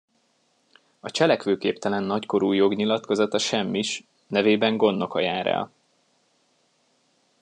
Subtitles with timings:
[0.99, 5.71] A cselekvőképtelen nagykorú jognyilatkozata semmis, nevében gondnoka jár el.